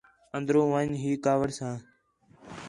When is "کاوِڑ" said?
1.25-1.49